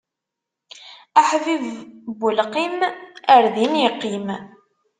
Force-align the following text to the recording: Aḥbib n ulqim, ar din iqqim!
Aḥbib 1.21 1.63
n 2.15 2.19
ulqim, 2.27 2.77
ar 3.33 3.45
din 3.55 3.73
iqqim! 3.87 4.27